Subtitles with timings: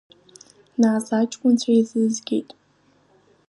[0.81, 2.49] Нас аҷкәынцәа езызгет.